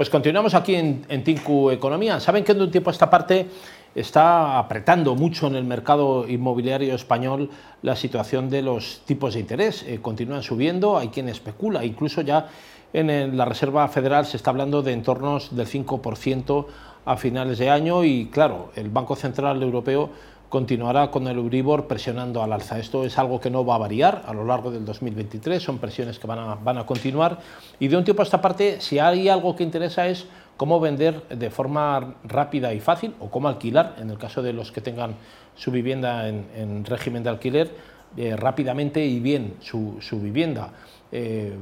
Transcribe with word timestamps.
Pues 0.00 0.08
continuamos 0.08 0.54
aquí 0.54 0.76
en, 0.76 1.04
en 1.10 1.22
Tinku 1.22 1.70
Economía. 1.70 2.20
Saben 2.20 2.42
que 2.42 2.54
de 2.54 2.64
un 2.64 2.70
tiempo 2.70 2.88
a 2.88 2.92
esta 2.94 3.10
parte 3.10 3.48
está 3.94 4.58
apretando 4.58 5.14
mucho 5.14 5.46
en 5.46 5.56
el 5.56 5.64
mercado 5.64 6.26
inmobiliario 6.26 6.94
español 6.94 7.50
la 7.82 7.94
situación 7.96 8.48
de 8.48 8.62
los 8.62 9.02
tipos 9.04 9.34
de 9.34 9.40
interés. 9.40 9.82
Eh, 9.86 9.98
continúan 10.00 10.42
subiendo, 10.42 10.96
hay 10.96 11.08
quien 11.08 11.28
especula, 11.28 11.84
incluso 11.84 12.22
ya 12.22 12.48
en 12.94 13.36
la 13.36 13.44
Reserva 13.44 13.86
Federal 13.88 14.24
se 14.24 14.38
está 14.38 14.48
hablando 14.48 14.80
de 14.80 14.94
entornos 14.94 15.54
del 15.54 15.66
5% 15.66 16.66
a 17.04 17.16
finales 17.18 17.58
de 17.58 17.68
año 17.68 18.02
y 18.02 18.30
claro, 18.32 18.72
el 18.76 18.88
Banco 18.88 19.16
Central 19.16 19.62
Europeo 19.62 20.08
continuará 20.50 21.10
con 21.12 21.28
el 21.28 21.38
Euribor 21.38 21.86
presionando 21.86 22.42
al 22.42 22.52
alza. 22.52 22.78
Esto 22.78 23.04
es 23.04 23.16
algo 23.18 23.40
que 23.40 23.48
no 23.48 23.64
va 23.64 23.76
a 23.76 23.78
variar 23.78 24.24
a 24.26 24.34
lo 24.34 24.44
largo 24.44 24.70
del 24.70 24.84
2023, 24.84 25.62
son 25.62 25.78
presiones 25.78 26.18
que 26.18 26.26
van 26.26 26.40
a, 26.40 26.56
van 26.56 26.76
a 26.76 26.84
continuar 26.84 27.38
y 27.78 27.88
de 27.88 27.96
un 27.96 28.04
tiempo 28.04 28.20
a 28.20 28.24
esta 28.24 28.42
parte, 28.42 28.80
si 28.80 28.98
hay 28.98 29.28
algo 29.28 29.54
que 29.56 29.62
interesa 29.62 30.08
es 30.08 30.26
cómo 30.56 30.80
vender 30.80 31.22
de 31.28 31.50
forma 31.50 32.16
rápida 32.24 32.74
y 32.74 32.80
fácil 32.80 33.14
o 33.20 33.30
cómo 33.30 33.48
alquilar, 33.48 33.94
en 33.98 34.10
el 34.10 34.18
caso 34.18 34.42
de 34.42 34.52
los 34.52 34.72
que 34.72 34.80
tengan 34.80 35.14
su 35.54 35.70
vivienda 35.70 36.28
en, 36.28 36.84
régimen 36.84 37.22
de 37.22 37.30
alquiler, 37.30 37.70
eh, 38.16 38.34
rápidamente 38.36 39.06
y 39.06 39.20
bien 39.20 39.54
su, 39.60 39.98
su 40.00 40.20
vivienda. 40.20 40.72
Eh, 41.12 41.52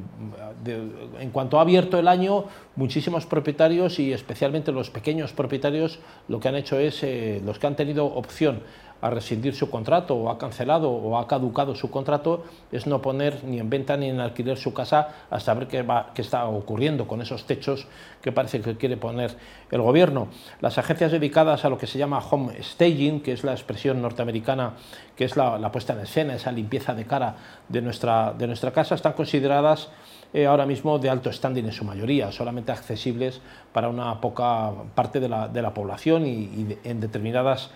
en 1.20 1.31
cuanto 1.31 1.59
ha 1.59 1.62
abierto 1.62 1.98
el 1.98 2.07
año, 2.07 2.45
muchísimos 2.77 3.25
propietarios 3.25 3.98
y 3.98 4.12
especialmente 4.12 4.73
los 4.73 4.91
pequeños 4.91 5.33
propietarios 5.33 6.01
lo 6.29 6.39
que 6.39 6.48
han 6.48 6.55
hecho 6.55 6.79
es, 6.79 7.03
eh, 7.03 7.41
los 7.45 7.59
que 7.59 7.67
han 7.67 7.77
tenido 7.77 8.07
opción 8.07 8.61
a 9.01 9.11
rescindir 9.11 9.55
su 9.55 9.70
contrato 9.70 10.16
o 10.16 10.30
ha 10.30 10.38
cancelado 10.38 10.91
o 10.91 11.19
ha 11.19 11.27
caducado 11.29 11.75
su 11.75 11.91
contrato 11.91 12.45
es 12.73 12.87
no 12.87 13.01
poner 13.01 13.45
ni 13.45 13.61
en 13.61 13.70
venta 13.70 13.97
ni 13.97 14.09
en 14.09 14.20
alquiler 14.20 14.59
su 14.59 14.75
casa 14.75 15.09
hasta 15.30 15.55
ver 15.55 15.69
qué, 15.69 15.83
va, 15.83 16.11
qué 16.15 16.23
está 16.23 16.47
ocurriendo 16.47 17.06
con 17.06 17.23
esos 17.23 17.45
techos 17.45 17.87
que 18.23 18.33
parece 18.33 18.61
que 18.61 18.77
quiere 18.77 18.97
poner 18.97 19.37
el 19.70 19.83
gobierno. 19.83 20.29
Las 20.61 20.79
agencias 20.79 21.12
dedicadas 21.12 21.64
a 21.64 21.69
lo 21.69 21.78
que 21.78 21.86
se 21.86 21.98
llama 21.98 22.19
home 22.19 22.62
staging, 22.62 23.20
que 23.20 23.33
es 23.33 23.45
la 23.45 23.53
expresión 23.53 24.03
norteamericana, 24.03 24.75
que 25.17 25.25
es 25.25 25.36
la, 25.36 25.70
puesta 25.73 25.92
en 25.92 26.01
escena, 26.01 26.34
esa 26.34 26.53
limpieza 26.53 26.95
de 26.95 27.05
cara 27.05 27.36
de 27.69 27.83
nuestra, 27.83 28.33
de 28.33 28.47
nuestra 28.47 28.73
casa, 28.73 28.95
están 28.95 29.12
consideradas 29.12 29.91
eh, 30.33 30.47
ahora 30.47 30.67
mismo 30.67 30.98
de 30.98 31.08
alto 31.08 31.33
standing 31.33 31.64
en 31.64 31.73
su 31.73 31.84
mayoría, 31.84 32.30
solamente 32.33 32.73
accesibles 32.73 33.41
para 33.72 33.88
una 33.88 34.20
poca 34.20 34.72
parte 34.94 35.20
de 35.20 35.28
la, 35.28 35.48
de 35.48 35.62
la 35.62 35.74
población 35.74 36.27
y, 36.27 36.78
en 36.84 37.00
determinadas 37.00 37.70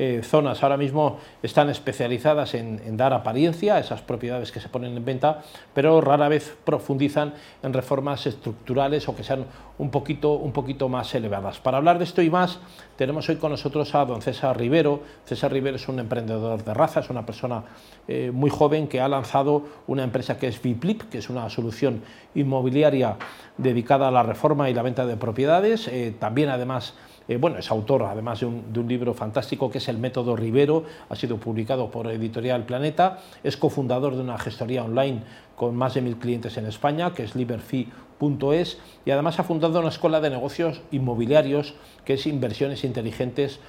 eh, 0.00 0.20
zonas 0.22 0.62
ahora 0.62 0.76
mismo 0.76 1.18
están 1.42 1.70
especializadas 1.70 2.54
en, 2.54 2.96
dar 2.96 3.12
apariencia 3.12 3.74
a 3.74 3.80
esas 3.80 4.00
propiedades 4.00 4.52
que 4.52 4.60
se 4.60 4.68
ponen 4.68 4.96
en 4.96 5.04
venta, 5.04 5.42
pero 5.74 6.00
rara 6.00 6.28
vez 6.28 6.56
profundizan 6.64 7.34
en 7.64 7.72
reformas 7.72 8.24
estructurales 8.26 9.08
o 9.08 9.16
que 9.16 9.24
sean 9.24 9.46
un 9.78 9.90
poquito, 9.90 10.34
un 10.34 10.52
poquito 10.52 10.88
más 10.88 11.12
elevadas. 11.16 11.58
Para 11.58 11.78
hablar 11.78 11.98
de 11.98 12.04
esto 12.04 12.22
y 12.22 12.30
más, 12.30 12.60
tenemos 12.96 13.28
hoy 13.28 13.36
con 13.36 13.50
nosotros 13.50 13.92
a 13.96 14.04
don 14.04 14.22
César 14.22 14.56
Rivero. 14.56 15.02
César 15.24 15.52
Rivero 15.52 15.76
es 15.76 15.88
un 15.88 15.98
emprendedor 15.98 16.62
de 16.62 16.74
raza, 16.74 17.00
es 17.00 17.10
una 17.10 17.26
persona 17.26 17.64
eh, 18.06 18.30
muy 18.32 18.50
joven 18.50 18.86
que 18.86 19.00
ha 19.00 19.08
lanzado 19.08 19.64
una 19.88 20.04
empresa 20.04 20.38
que 20.38 20.46
es 20.46 20.62
Viplip, 20.62 21.08
que 21.10 21.18
es 21.18 21.28
una 21.28 21.50
solución 21.50 22.02
inmobiliaria 22.34 23.16
dedicada 23.56 24.08
a 24.08 24.10
la 24.10 24.22
reforma 24.22 24.70
y 24.70 24.74
la 24.74 24.82
venta 24.82 25.06
de 25.06 25.16
propiedades. 25.16 25.88
Eh, 25.88 26.14
también, 26.18 26.48
además, 26.48 26.94
eh, 27.28 27.36
bueno, 27.36 27.58
es 27.58 27.70
autor 27.70 28.04
además 28.04 28.40
de 28.40 28.46
un, 28.46 28.88
libro 28.88 29.12
fantástico 29.12 29.70
que 29.70 29.78
es 29.78 29.88
El 29.88 29.98
Método 29.98 30.34
Rivero, 30.34 30.84
ha 31.10 31.14
sido 31.14 31.36
publicado 31.36 31.90
por 31.90 32.06
Editorial 32.06 32.64
Planeta, 32.64 33.18
es 33.44 33.56
cofundador 33.58 34.14
de 34.14 34.22
una 34.22 34.38
gestoría 34.38 34.82
online 34.82 35.22
con 35.54 35.76
más 35.76 35.94
de 35.94 36.00
mil 36.00 36.16
clientes 36.16 36.56
en 36.56 36.66
España, 36.66 37.12
que 37.12 37.24
es 37.24 37.34
liberfee.es, 37.34 38.78
y 39.04 39.10
además 39.10 39.38
ha 39.40 39.44
fundado 39.44 39.80
una 39.80 39.88
escuela 39.90 40.20
de 40.20 40.30
negocios 40.30 40.80
inmobiliarios 40.90 41.74
que 42.06 42.14
es 42.14 42.26
Inversiones 42.26 42.84
Inteligentes 42.84 43.60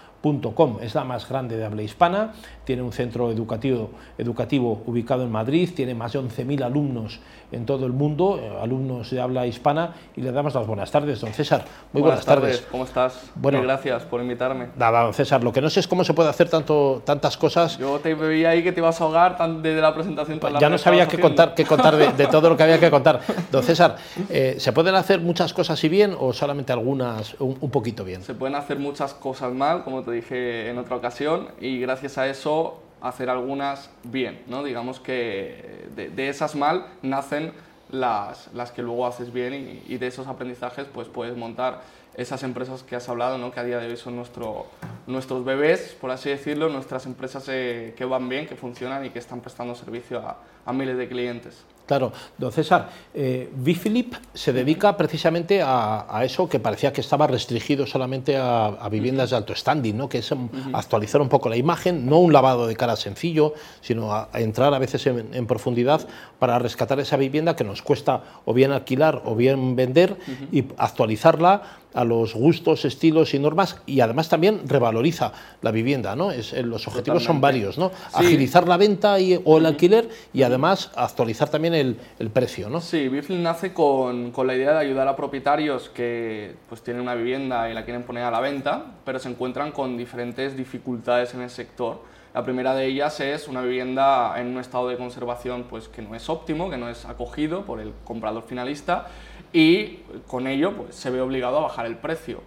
es 0.82 0.96
la 0.96 1.04
más 1.04 1.28
grande 1.30 1.58
de 1.58 1.66
habla 1.66 1.82
hispana, 1.82 2.34
tiene 2.66 2.82
un 2.82 2.92
centro 2.92 3.32
educativo, 3.32 3.92
educativo 4.18 4.84
ubicado 4.86 5.24
en 5.24 5.32
Madrid, 5.32 5.70
tiene 5.76 5.96
más 5.96 6.14
de 6.14 6.20
11.000 6.20 6.64
alumnos 6.64 7.20
en 7.52 7.66
todo 7.66 7.86
el 7.86 7.94
mundo, 7.94 8.40
eh, 8.40 8.52
alumnos 8.62 9.10
de 9.10 9.22
habla 9.22 9.48
hispana, 9.48 9.96
y 10.16 10.22
le 10.22 10.32
damos 10.32 10.54
las 10.54 10.68
buenas 10.68 10.92
tardes, 10.92 11.22
don 11.22 11.34
César. 11.34 11.66
Muy 11.94 12.02
buenas, 12.02 12.26
tardes. 12.26 12.68
¿Cómo 12.70 12.84
estás? 12.84 13.32
Bueno, 13.36 13.62
gracias 13.62 14.04
por 14.04 14.22
invitarme. 14.22 14.68
Nada, 14.76 15.04
don 15.04 15.14
César, 15.14 15.44
lo 15.44 15.52
que 15.52 15.62
no 15.62 15.70
sé 15.70 15.80
es 15.80 15.88
cómo 15.88 16.04
se 16.04 16.14
puede 16.14 16.30
hacer 16.30 16.50
tanto, 16.50 17.02
tantas 17.06 17.38
cosas. 17.38 17.78
Yo 17.78 18.00
te 18.00 18.14
veía 18.14 18.50
ahí 18.50 18.62
que 18.62 18.72
te 18.72 18.82
ibas 18.82 19.00
a 19.02 19.06
ahogar 19.06 19.38
desde 19.62 19.82
la 19.82 19.94
presentación. 19.96 20.40
Pues 20.40 20.54
ya 20.60 20.70
no 20.70 20.78
sabía 20.78 21.08
qué 21.08 21.18
contar, 21.18 21.56
qué 21.56 21.66
contar 21.66 21.96
de, 21.96 22.28
todo 22.28 22.50
lo 22.50 22.58
que 22.58 22.64
había 22.64 22.80
que 22.80 22.92
contar. 22.92 23.22
Don 23.52 23.64
César, 23.64 23.96
eh, 24.30 24.58
¿se 24.60 24.74
pueden 24.74 24.96
hacer 24.96 25.22
muchas 25.22 25.54
cosas 25.54 25.84
y 25.84 25.90
bien 25.90 26.16
o 26.20 26.34
solamente 26.34 26.72
algunas 26.74 27.36
un, 27.40 27.58
un 27.60 27.72
poquito 27.72 28.04
bien? 28.04 28.22
Se 28.22 28.36
pueden 28.36 28.56
hacer 28.56 28.78
muchas 28.78 29.14
cosas 29.14 29.54
mal, 29.54 29.84
como 29.84 30.04
te 30.04 30.09
dije 30.10 30.70
en 30.70 30.78
otra 30.78 30.96
ocasión, 30.96 31.50
y 31.60 31.80
gracias 31.80 32.18
a 32.18 32.28
eso 32.28 32.82
hacer 33.02 33.30
algunas 33.30 33.90
bien, 34.04 34.42
¿no? 34.48 34.64
Digamos 34.64 35.00
que 35.00 35.88
de, 35.96 36.30
esas 36.30 36.56
mal 36.56 36.86
nacen 37.02 37.54
las, 37.92 38.50
las, 38.54 38.72
que 38.72 38.82
luego 38.82 39.08
haces 39.08 39.34
bien 39.34 39.82
y, 39.88 39.98
de 39.98 40.08
esos 40.08 40.28
aprendizajes 40.28 40.86
pues 40.94 41.08
puedes 41.08 41.36
montar 41.36 41.82
esas 42.16 42.44
empresas 42.44 42.84
que 42.84 42.96
has 42.96 43.08
hablado, 43.08 43.38
¿no? 43.38 43.52
que 43.52 43.60
a 43.60 43.64
día 43.64 43.80
de 43.80 43.88
hoy 43.88 43.98
son 43.98 44.16
nuestro, 44.16 44.66
nuestros 45.08 45.46
bebés, 45.46 45.96
por 46.00 46.12
así 46.12 46.30
decirlo, 46.30 46.68
nuestras 46.70 47.06
empresas 47.06 47.46
eh, 47.48 47.94
que 47.96 48.04
van 48.04 48.28
bien, 48.28 48.46
que 48.46 48.56
funcionan 48.56 49.06
y 49.06 49.10
que 49.10 49.20
están 49.20 49.40
prestando 49.40 49.74
servicio 49.76 50.22
a 50.66 50.74
miles 50.74 50.98
de 50.98 51.08
clientes. 51.08 51.64
Claro, 51.90 52.14
don 52.38 52.52
César, 52.52 52.88
eh, 53.16 53.50
Bifilip 53.52 54.14
se 54.32 54.54
dedica 54.54 54.96
precisamente 54.96 55.64
a, 55.64 56.22
eso 56.24 56.48
que 56.48 56.60
parecía 56.60 56.94
que 56.94 57.02
estaba 57.02 57.26
restringido 57.26 57.88
solamente 57.88 58.38
a, 58.38 58.88
viviendas 58.92 59.32
de 59.32 59.38
alto 59.38 59.56
standing, 59.56 59.98
¿no? 59.98 60.08
que 60.08 60.20
es 60.20 60.32
actualizar 60.72 61.20
un 61.20 61.30
poco 61.30 61.50
la 61.50 61.58
imagen, 61.58 62.06
no 62.06 62.20
un 62.20 62.32
lavado 62.32 62.68
de 62.68 62.76
cara 62.76 62.96
sencillo, 62.96 63.56
sino 63.82 64.14
a, 64.14 64.30
entrar 64.36 64.72
a 64.72 64.78
veces 64.78 65.08
en, 65.08 65.48
profundidad 65.48 66.08
para 66.38 66.60
rescatar 66.60 67.00
esa 67.00 67.18
vivienda 67.18 67.56
que 67.56 67.64
nos 67.64 67.82
cuesta 67.82 68.22
o 68.46 68.54
bien 68.54 68.72
alquilar 68.72 69.24
o 69.26 69.36
bien 69.36 69.76
vender 69.76 70.16
y 70.52 70.66
actualizarla 70.78 71.64
a 71.94 72.04
los 72.04 72.36
gustos, 72.36 72.86
estilos 72.86 73.34
y 73.34 73.40
normas 73.40 73.78
y 73.86 74.02
además 74.02 74.30
también 74.30 74.62
revaloriza 74.68 75.34
la 75.62 75.72
vivienda, 75.72 76.16
¿no? 76.16 76.32
Es, 76.32 76.54
eh, 76.54 76.64
los 76.64 76.88
objetivos 76.88 77.24
son 77.24 77.42
varios, 77.42 77.78
¿no? 77.78 77.92
Agilizar 78.14 78.68
la 78.68 78.78
venta 78.78 79.20
y, 79.20 79.40
o 79.44 79.58
el 79.58 79.66
alquiler 79.66 80.10
y 80.34 80.44
además 80.44 80.92
actualizar 80.96 81.50
también 81.50 81.74
el, 81.74 81.98
el 82.20 82.30
precio, 82.30 82.70
¿no? 82.70 82.82
Sí, 82.82 83.08
Biflin 83.08 83.42
nace 83.42 83.74
con, 83.74 84.32
con, 84.32 84.46
la 84.48 84.56
idea 84.56 84.74
de 84.74 84.80
ayudar 84.80 85.08
a 85.08 85.16
propietarios 85.16 85.90
que 85.90 86.56
pues 86.68 86.82
tienen 86.82 87.02
una 87.02 87.16
vivienda 87.16 87.70
y 87.70 87.74
la 87.74 87.84
quieren 87.86 88.04
poner 88.04 88.24
a 88.24 88.32
la 88.32 88.40
venta, 88.40 88.86
pero 89.04 89.20
se 89.20 89.30
encuentran 89.30 89.72
con 89.72 89.98
diferentes 89.98 90.56
dificultades 90.56 91.34
en 91.34 91.42
el 91.42 91.50
sector. 91.50 92.04
La 92.34 92.44
primera 92.44 92.76
de 92.76 92.86
ellas 92.86 93.20
es 93.22 93.48
una 93.48 93.64
vivienda 93.64 94.40
en 94.40 94.48
un 94.48 94.60
estado 94.60 94.88
de 94.88 94.98
conservación 94.98 95.66
pues, 95.68 95.88
que 95.88 96.04
no 96.04 96.14
es 96.14 96.30
óptimo, 96.30 96.70
que 96.70 96.78
no 96.78 96.88
es 96.88 97.06
acogido 97.06 97.66
por 97.66 97.80
el 97.80 97.92
comprador 98.04 98.44
finalista 98.44 99.08
y 99.54 100.00
con 100.28 100.48
ello 100.48 100.74
pues, 100.76 100.96
se 100.96 101.10
ve 101.10 101.22
obligado 101.22 101.58
a 101.58 101.62
bajar 101.62 101.86
el 101.86 101.98
precio. 101.98 102.42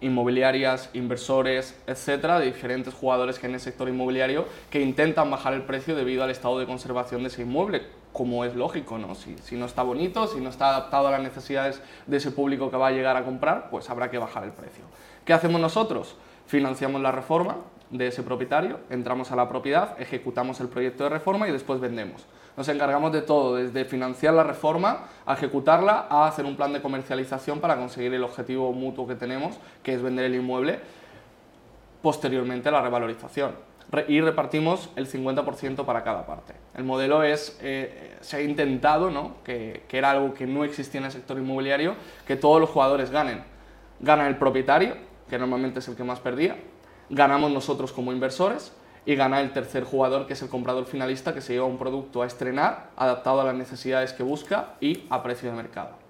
Inmobiliarias, 0.00 0.90
inversores, 0.92 1.80
etcétera, 1.86 2.38
de 2.38 2.46
diferentes 2.46 2.92
jugadores 2.92 3.38
que 3.38 3.46
en 3.46 3.54
el 3.54 3.60
sector 3.60 3.88
inmobiliario 3.88 4.46
que 4.68 4.80
intentan 4.80 5.30
bajar 5.30 5.54
el 5.54 5.62
precio 5.62 5.94
debido 5.94 6.22
al 6.22 6.30
estado 6.30 6.58
de 6.58 6.66
conservación 6.66 7.22
de 7.22 7.28
ese 7.28 7.42
inmueble, 7.42 7.82
como 8.12 8.44
es 8.44 8.54
lógico, 8.54 8.98
¿no? 8.98 9.14
Si, 9.14 9.36
si 9.38 9.56
no 9.56 9.64
está 9.66 9.82
bonito, 9.82 10.26
si 10.26 10.40
no 10.40 10.50
está 10.50 10.68
adaptado 10.68 11.08
a 11.08 11.10
las 11.12 11.22
necesidades 11.22 11.80
de 12.06 12.18
ese 12.18 12.30
público 12.32 12.70
que 12.70 12.76
va 12.76 12.88
a 12.88 12.92
llegar 12.92 13.16
a 13.16 13.24
comprar, 13.24 13.70
pues 13.70 13.88
habrá 13.88 14.10
que 14.10 14.18
bajar 14.18 14.44
el 14.44 14.52
precio. 14.52 14.84
¿Qué 15.24 15.32
hacemos 15.32 15.60
nosotros? 15.60 16.16
Financiamos 16.46 17.00
la 17.00 17.10
reforma 17.10 17.56
de 17.90 18.08
ese 18.08 18.22
propietario, 18.22 18.80
entramos 18.90 19.32
a 19.32 19.36
la 19.36 19.48
propiedad, 19.48 20.00
ejecutamos 20.00 20.60
el 20.60 20.68
proyecto 20.68 21.04
de 21.04 21.10
reforma 21.10 21.48
y 21.48 21.52
después 21.52 21.80
vendemos. 21.80 22.26
Nos 22.56 22.68
encargamos 22.68 23.12
de 23.12 23.22
todo, 23.22 23.56
desde 23.56 23.84
financiar 23.84 24.34
la 24.34 24.44
reforma, 24.44 25.06
a 25.26 25.34
ejecutarla, 25.34 26.06
a 26.08 26.26
hacer 26.26 26.44
un 26.44 26.56
plan 26.56 26.72
de 26.72 26.80
comercialización 26.80 27.60
para 27.60 27.76
conseguir 27.76 28.14
el 28.14 28.22
objetivo 28.22 28.72
mutuo 28.72 29.08
que 29.08 29.16
tenemos, 29.16 29.58
que 29.82 29.94
es 29.94 30.02
vender 30.02 30.26
el 30.26 30.36
inmueble, 30.36 30.78
posteriormente 32.02 32.70
la 32.70 32.80
revalorización. 32.80 33.52
y 34.08 34.20
repartimos 34.20 34.90
el 34.96 35.06
50% 35.06 35.84
para 35.84 36.02
cada 36.02 36.26
parte. 36.26 36.54
El 36.74 36.84
modelo 36.84 37.22
es, 37.22 37.58
eh, 37.60 38.16
se 38.22 38.38
ha 38.38 38.42
intentado, 38.42 39.10
¿no? 39.10 39.36
que, 39.44 39.84
que 39.88 39.98
era 39.98 40.10
algo 40.10 40.34
que 40.34 40.46
no 40.46 40.64
existía 40.64 41.00
en 41.00 41.06
el 41.06 41.12
sector 41.12 41.38
inmobiliario, 41.38 41.94
que 42.26 42.34
todos 42.34 42.60
los 42.60 42.70
jugadores 42.70 43.10
ganen. 43.10 43.44
Gana 44.00 44.26
el 44.26 44.36
propietario, 44.36 44.96
que 45.28 45.38
normalmente 45.38 45.78
es 45.78 45.88
el 45.88 45.96
que 45.96 46.02
más 46.02 46.18
perdía, 46.18 46.56
ganamos 47.10 47.50
nosotros 47.50 47.92
como 47.92 48.12
inversores, 48.12 48.72
y 49.06 49.14
gana 49.14 49.40
el 49.40 49.52
tercer 49.52 49.84
jugador, 49.84 50.26
que 50.26 50.32
es 50.32 50.42
el 50.42 50.48
comprador 50.48 50.86
finalista, 50.86 51.34
que 51.34 51.40
se 51.40 51.54
lleva 51.54 51.66
un 51.66 51.78
producto 51.78 52.22
a 52.22 52.26
estrenar, 52.26 52.90
adaptado 52.96 53.40
a 53.40 53.44
las 53.44 53.54
necesidades 53.54 54.12
que 54.12 54.22
busca 54.22 54.74
y 54.80 55.04
a 55.10 55.22
precio 55.22 55.50
de 55.50 55.56
mercado. 55.56 56.03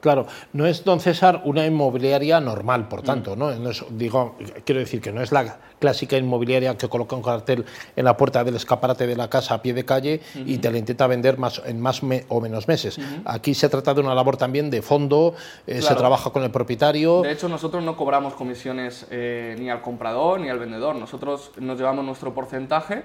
Claro, 0.00 0.26
no 0.54 0.66
es, 0.66 0.84
don 0.84 0.98
César, 0.98 1.42
una 1.44 1.66
inmobiliaria 1.66 2.40
normal, 2.40 2.88
por 2.88 3.02
tanto, 3.02 3.36
¿no? 3.36 3.50
digo, 3.90 4.36
quiero 4.64 4.80
decir 4.80 5.00
que 5.00 5.12
no 5.12 5.22
es 5.22 5.30
la 5.30 5.58
clásica 5.78 6.16
inmobiliaria 6.16 6.76
que 6.76 6.88
coloca 6.88 7.16
un 7.16 7.22
cartel 7.22 7.64
en 7.96 8.04
la 8.04 8.16
puerta 8.16 8.42
del 8.44 8.56
escaparate 8.56 9.06
de 9.06 9.16
la 9.16 9.28
casa 9.28 9.54
a 9.54 9.62
pie 9.62 9.74
de 9.74 9.84
calle 9.84 10.20
y 10.46 10.58
te 10.58 10.70
la 10.70 10.78
intenta 10.78 11.06
vender 11.06 11.38
más, 11.38 11.60
en 11.64 11.80
más 11.80 12.02
o 12.28 12.40
menos 12.40 12.68
meses. 12.68 12.98
Aquí 13.24 13.54
se 13.54 13.68
trata 13.68 13.94
de 13.94 14.00
una 14.00 14.14
labor 14.14 14.36
también 14.36 14.70
de 14.70 14.82
fondo, 14.82 15.34
eh, 15.66 15.82
se 15.82 15.94
trabaja 15.94 16.30
con 16.30 16.42
el 16.44 16.50
propietario. 16.50 17.22
De 17.22 17.32
hecho, 17.32 17.48
nosotros 17.48 17.82
no 17.82 17.96
cobramos 17.96 18.34
comisiones 18.34 19.06
eh, 19.10 19.56
ni 19.58 19.70
al 19.70 19.82
comprador 19.82 20.40
ni 20.40 20.48
al 20.48 20.58
vendedor, 20.58 20.96
nosotros 20.96 21.50
nos 21.58 21.78
llevamos 21.78 22.04
nuestro 22.04 22.32
porcentaje 22.34 23.04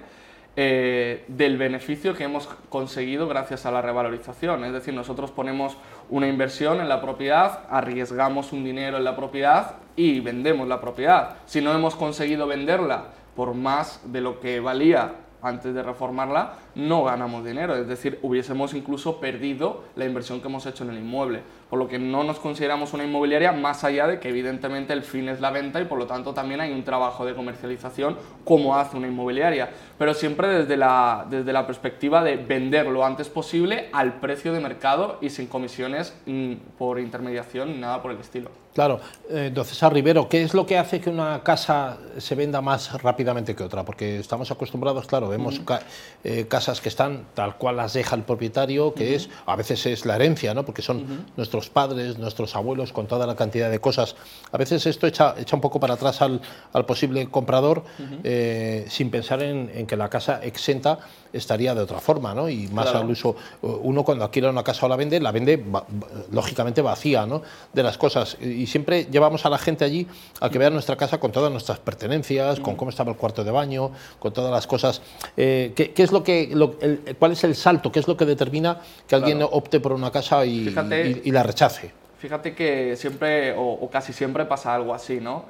eh, 0.58 1.26
del 1.28 1.58
beneficio 1.58 2.16
que 2.16 2.24
hemos 2.24 2.48
conseguido 2.70 3.28
gracias 3.28 3.66
a 3.66 3.72
la 3.72 3.82
revalorización. 3.82 4.64
Es 4.64 4.72
decir, 4.72 4.94
nosotros 4.94 5.32
ponemos 5.32 5.78
una 6.10 6.28
inversión 6.28 6.80
en 6.80 6.88
la 6.88 7.02
propiedad, 7.02 7.64
arriesgamos 7.70 8.54
un 8.54 8.64
dinero 8.64 8.98
en 8.98 9.04
la 9.04 9.16
propiedad 9.16 9.76
y 9.96 10.22
vendemos 10.22 10.68
la 10.68 10.80
propiedad. 10.80 11.38
Si 11.46 11.62
no 11.62 11.74
hemos 11.74 11.96
conseguido 11.96 12.48
venderla 12.48 13.08
por 13.36 13.54
más 13.54 14.02
de 14.06 14.22
lo 14.22 14.40
que 14.40 14.62
valía 14.62 15.16
antes 15.46 15.74
de 15.74 15.84
reformarla, 15.84 16.56
no 16.76 17.04
ganamos 17.04 17.46
dinero, 17.46 17.76
es 17.76 17.88
decir, 17.88 18.20
hubiésemos 18.22 18.74
incluso 18.74 19.20
perdido 19.20 19.84
la 19.96 20.06
inversión 20.06 20.42
que 20.42 20.48
hemos 20.48 20.66
hecho 20.66 20.84
en 20.84 20.92
el 20.92 21.00
inmueble, 21.00 21.42
por 21.70 21.80
lo 21.80 21.88
que 21.88 22.00
no 22.00 22.24
nos 22.24 22.40
consideramos 22.40 22.94
una 22.94 23.04
inmobiliaria 23.04 23.52
más 23.52 23.84
allá 23.84 24.08
de 24.08 24.20
que 24.20 24.30
evidentemente 24.30 24.94
el 24.94 25.04
fin 25.04 25.30
es 25.30 25.42
la 25.42 25.52
venta 25.52 25.82
y 25.82 25.86
por 25.86 25.98
lo 25.98 26.08
tanto 26.08 26.34
también 26.34 26.62
hay 26.62 26.72
un 26.72 26.84
trabajo 26.84 27.26
de 27.26 27.34
comercialización 27.34 28.18
como 28.44 28.76
hace 28.76 28.98
una 28.98 29.08
inmobiliaria, 29.08 29.70
pero 29.98 30.14
siempre 30.14 30.48
desde 30.48 30.78
la, 30.78 31.26
desde 31.30 31.54
la 31.54 31.66
perspectiva 31.66 32.24
de 32.24 32.38
vender 32.38 32.88
lo 32.88 33.06
antes 33.06 33.30
posible 33.30 33.90
al 33.94 34.20
precio 34.20 34.54
de 34.54 34.60
mercado 34.60 35.18
y 35.22 35.30
sin 35.30 35.48
comisiones 35.48 36.16
mm, 36.26 36.54
por 36.78 37.00
intermediación 37.00 37.74
ni 37.74 37.80
nada 37.80 38.02
por 38.02 38.12
el 38.12 38.20
estilo. 38.20 38.65
Claro, 38.76 39.00
eh, 39.30 39.46
entonces 39.48 39.82
a 39.84 39.90
Rivero, 39.90 40.28
¿qué 40.28 40.44
es 40.44 40.54
lo 40.54 40.66
que 40.66 40.78
hace 40.78 41.00
que 41.00 41.10
una 41.10 41.42
casa 41.44 41.98
se 42.18 42.36
venda 42.36 42.60
más 42.60 43.02
rápidamente 43.02 43.56
que 43.56 43.64
otra? 43.64 43.86
Porque 43.86 44.20
estamos 44.20 44.52
acostumbrados, 44.52 45.08
claro, 45.08 45.30
vemos 45.30 45.62
eh, 46.26 46.46
casas 46.50 46.82
que 46.82 46.90
están 46.90 47.24
tal 47.34 47.56
cual 47.56 47.78
las 47.78 47.94
deja 47.94 48.18
el 48.18 48.24
propietario, 48.24 48.94
que 48.94 49.16
es, 49.16 49.30
a 49.46 49.56
veces 49.56 49.86
es 49.86 50.06
la 50.06 50.16
herencia, 50.16 50.54
¿no? 50.54 50.66
Porque 50.66 50.82
son 50.82 51.26
nuestros 51.38 51.70
padres, 51.70 52.18
nuestros 52.18 52.54
abuelos, 52.54 52.92
con 52.92 53.08
toda 53.08 53.26
la 53.26 53.38
cantidad 53.38 53.72
de 53.72 53.80
cosas. 53.80 54.18
A 54.52 54.58
veces 54.58 54.86
esto 54.86 55.08
echa, 55.08 55.36
echa 55.38 55.56
un 55.56 55.62
poco 55.62 55.80
para 55.80 55.94
atrás 55.94 56.22
al, 56.22 56.42
al 56.74 56.86
posible 56.86 57.26
comprador, 57.28 57.86
eh, 58.26 58.86
sin 58.90 59.10
pensar 59.10 59.42
en, 59.42 59.88
que 59.88 59.96
la 59.96 60.10
casa 60.10 60.42
exenta 60.44 61.00
estaría 61.32 61.74
de 61.74 61.82
otra 61.82 62.00
forma, 62.00 62.34
¿no? 62.34 62.50
Y 62.50 62.68
más 62.68 62.94
al 62.94 63.10
uso, 63.10 63.38
uno 63.62 64.04
cuando 64.04 64.26
adquiere 64.26 64.50
una 64.50 64.64
casa 64.64 64.86
o 64.86 64.90
la 64.90 64.98
vende, 64.98 65.20
la 65.22 65.32
vende 65.32 65.64
lógicamente 66.32 66.82
vacía, 66.82 67.26
¿no? 67.26 67.42
De 67.72 67.82
las 67.82 67.98
cosas. 67.98 68.38
Y 68.42 68.65
y 68.66 68.68
siempre 68.68 69.06
llevamos 69.06 69.46
a 69.46 69.50
la 69.52 69.60
gente 69.60 69.86
allí 69.86 70.08
a 70.42 70.50
que 70.50 70.58
vea 70.58 70.72
nuestra 70.72 70.96
casa 70.96 71.20
con 71.20 71.32
todas 71.32 71.52
nuestras 71.52 71.78
pertenencias, 71.78 72.60
con 72.60 72.76
cómo 72.76 72.90
estaba 72.90 73.12
el 73.12 73.18
cuarto 73.18 73.44
de 73.44 73.52
baño, 73.52 73.92
con 74.18 74.34
todas 74.34 74.52
las 74.52 74.66
cosas. 74.66 75.04
Eh, 75.38 75.74
¿qué, 75.76 75.94
es 75.96 76.12
lo 76.12 76.24
que, 76.24 76.50
¿Cuál 77.20 77.34
es 77.34 77.44
el 77.44 77.54
salto? 77.54 77.92
¿Qué 77.92 78.00
es 78.00 78.08
lo 78.08 78.18
que 78.18 78.26
determina 78.26 78.80
que 79.08 79.14
alguien 79.14 79.44
opte 79.44 79.80
por 79.80 79.94
una 79.94 80.12
casa 80.12 80.44
y, 80.48 80.72
la 80.72 81.44
rechace? 81.44 81.92
Fíjate 82.18 82.56
que 82.56 82.96
siempre 82.96 83.54
o, 83.56 83.88
casi 83.92 84.14
siempre 84.14 84.46
pasa 84.46 84.74
algo 84.74 84.96
así, 84.96 85.20
¿no? 85.22 85.46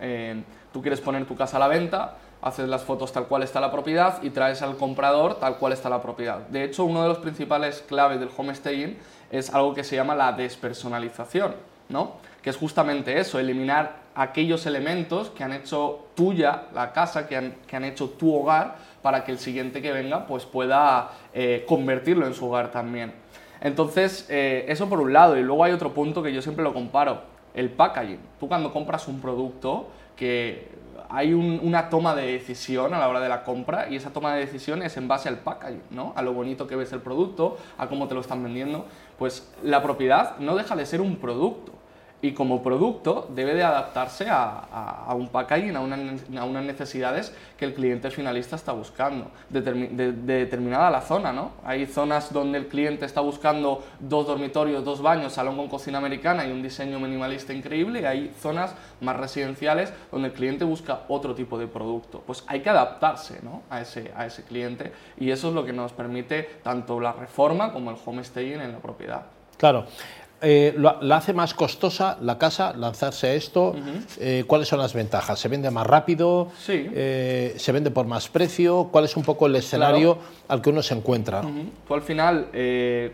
tú 0.73 0.81
quieres 0.81 1.00
poner 1.00 1.25
tu 1.25 1.38
casa 1.38 1.56
a 1.56 1.61
la 1.61 1.69
venta, 1.69 2.18
haces 2.41 2.68
las 2.68 2.83
fotos 2.83 3.13
tal 3.13 3.27
cual 3.27 3.44
está 3.44 3.61
la 3.61 3.71
propiedad 3.71 4.21
y 4.23 4.29
traes 4.31 4.61
al 4.61 4.75
comprador 4.75 5.39
tal 5.39 5.56
cual 5.56 5.71
está 5.71 5.89
la 5.89 6.01
propiedad. 6.01 6.39
De 6.50 6.65
hecho, 6.65 6.83
uno 6.83 7.01
de 7.01 7.07
los 7.07 7.19
principales 7.19 7.81
claves 7.88 8.19
del 8.19 8.29
homestaying 8.35 8.97
es 9.31 9.53
algo 9.53 9.73
que 9.73 9.85
se 9.85 9.95
llama 9.95 10.15
la 10.15 10.33
despersonalización, 10.33 11.56
¿no? 11.88 12.25
Que 12.45 12.51
es 12.51 12.57
justamente 12.57 13.19
eso, 13.19 13.39
eliminar 13.39 13.95
aquellos 14.13 14.68
elementos 14.68 15.31
que 15.31 15.44
han 15.44 15.51
hecho 15.51 16.09
tuya 16.13 16.65
la 16.75 16.94
casa, 16.94 17.27
que 17.27 17.36
han, 17.36 17.56
que 17.65 17.75
han 17.75 17.83
hecho 17.83 18.12
tu 18.12 18.36
hogar, 18.36 18.75
para 19.01 19.24
que 19.24 19.31
el 19.31 19.39
siguiente 19.39 19.81
que 19.81 19.92
venga 19.92 20.27
pues 20.27 20.45
pueda 20.45 21.09
eh, 21.33 21.65
convertirlo 21.68 22.27
en 22.27 22.36
su 22.36 22.45
hogar 22.45 22.69
también. 22.69 23.13
Entonces, 23.62 24.27
eh, 24.30 24.63
eso 24.68 24.88
por 24.88 25.01
un 25.01 25.12
lado, 25.12 25.36
y 25.39 25.42
luego 25.42 25.63
hay 25.63 25.71
otro 25.71 25.92
punto 25.92 26.21
que 26.21 26.31
yo 26.31 26.44
siempre 26.44 26.63
lo 26.63 26.71
comparo, 26.71 27.21
el 27.56 27.71
packaging. 27.71 28.19
Tú 28.39 28.47
cuando 28.47 28.71
compras 28.71 29.07
un 29.07 29.19
producto 29.21 29.88
que 30.15 30.69
hay 31.09 31.33
una 31.33 31.89
toma 31.89 32.13
de 32.13 32.31
decisión 32.31 32.94
a 32.94 33.00
la 33.00 33.09
hora 33.09 33.21
de 33.21 33.30
la 33.30 33.44
compra 33.44 33.89
y 33.89 33.95
esa 33.95 34.13
toma 34.13 34.36
de 34.36 34.42
decisión 34.42 34.83
es 34.83 34.97
en 34.97 35.07
base 35.07 35.30
al 35.30 35.39
packaging, 35.39 35.81
¿no? 35.89 36.13
A 36.15 36.21
lo 36.21 36.31
bonito 36.31 36.68
que 36.68 36.75
ves 36.75 36.94
el 36.94 37.00
producto, 37.00 37.57
a 37.80 37.88
cómo 37.88 38.07
te 38.07 38.13
lo 38.13 38.21
están 38.21 38.44
vendiendo. 38.44 38.86
Pues 39.18 39.51
la 39.63 39.81
propiedad 39.81 40.38
no 40.38 40.56
deja 40.56 40.75
de 40.75 40.86
ser 40.86 41.01
un 41.01 41.15
producto 41.15 41.74
y 42.25 42.31
como 42.33 42.63
producto 42.63 43.27
debe 43.30 43.54
de 43.54 43.63
adaptarse 43.63 44.25
a, 44.27 45.13
un 45.16 45.27
packaging, 45.27 45.75
a, 45.75 45.81
unas 45.81 46.63
necesidades 46.63 47.31
que 47.56 47.66
el 47.66 47.75
cliente 47.75 48.10
finalista 48.10 48.56
está 48.56 48.72
buscando, 48.72 49.30
de, 49.50 49.62
determinada 50.12 50.89
la 50.89 51.01
zona. 51.01 51.31
¿no? 51.31 51.51
Hay 51.63 51.86
zonas 51.86 52.33
donde 52.33 52.57
el 52.57 52.68
cliente 52.68 53.06
está 53.06 53.22
buscando 53.22 53.86
dos 54.00 54.25
dormitorios, 54.25 54.83
dos 54.83 55.04
baños, 55.04 55.33
salón 55.33 55.56
con 55.56 55.68
cocina 55.68 56.00
americana 56.00 56.48
y 56.48 56.51
un 56.51 56.63
diseño 56.63 57.00
minimalista 57.00 57.54
increíble, 57.54 58.01
y 58.01 58.06
hay 58.06 58.33
zonas 58.39 58.74
más 59.01 59.18
residenciales 59.18 59.94
donde 60.12 60.30
el 60.30 60.33
cliente 60.33 60.66
busca 60.66 61.01
otro 61.07 61.36
tipo 61.36 61.60
de 61.60 61.68
producto. 61.68 62.24
Pues 62.25 62.44
hay 62.48 62.62
que 62.62 62.71
adaptarse 62.71 63.39
¿no? 63.44 63.62
a, 63.69 63.81
ese, 63.81 64.12
a 64.16 64.25
ese 64.25 64.44
cliente 64.44 64.92
y 65.19 65.30
eso 65.30 65.50
es 65.50 65.54
lo 65.54 65.63
que 65.63 65.74
nos 65.74 65.94
permite 65.94 66.42
tanto 66.63 67.00
la 67.00 67.13
reforma 67.13 67.71
como 67.71 67.92
el 67.92 67.98
homestaying 68.04 68.62
en 68.62 68.71
la 68.71 68.80
propiedad. 68.80 69.21
Claro. 69.57 69.86
Eh, 70.41 70.75
¿La 70.77 71.17
hace 71.17 71.33
más 71.33 71.53
costosa 71.53 72.17
la 72.21 72.37
casa 72.37 72.73
lanzarse 72.73 73.27
a 73.27 73.33
esto? 73.33 73.75
Eh, 74.19 74.43
¿Cuáles 74.45 74.67
son 74.67 74.79
las 74.79 74.93
ventajas? 74.93 75.39
¿Se 75.39 75.47
vende 75.47 75.71
más 75.71 75.87
rápido? 75.87 76.49
Sí. 76.59 76.87
Eh, 76.93 77.55
¿Se 77.57 77.71
vende 77.71 77.89
por 77.89 78.05
más 78.05 78.27
precio? 78.27 78.89
¿Cuál 78.91 79.05
es 79.05 79.15
un 79.15 79.23
poco 79.23 79.47
el 79.47 79.55
escenario 79.55 80.17
al 80.47 80.61
que 80.61 80.69
uno 80.69 80.81
se 80.81 80.93
encuentra? 80.93 81.41
Tú 81.87 81.93
al 81.93 82.01
final, 82.01 82.49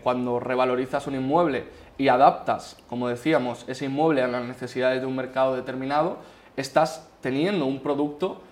cuando 0.02 0.40
revalorizas 0.40 1.06
un 1.06 1.14
inmueble 1.14 1.64
y 1.96 2.08
adaptas, 2.08 2.76
como 2.88 3.08
decíamos, 3.08 3.64
ese 3.68 3.86
inmueble 3.86 4.22
a 4.22 4.28
las 4.28 4.44
necesidades 4.44 5.00
de 5.00 5.06
un 5.06 5.16
mercado 5.16 5.54
determinado, 5.54 6.18
estás 6.56 7.08
teniendo 7.20 7.66
un 7.66 7.80
producto 7.80 8.42